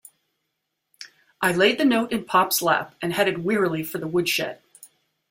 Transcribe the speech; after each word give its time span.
I 1.43 1.51
laid 1.51 1.77
the 1.79 1.85
note 1.85 2.11
in 2.11 2.25
Pop's 2.25 2.63
lap 2.63 2.95
and 3.03 3.13
headed 3.13 3.43
wearily 3.43 3.83
for 3.83 3.99
the 3.99 4.07
woodshed. 4.07 4.59